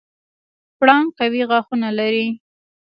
[0.77, 2.27] پړانګ قوي غاښونه لري.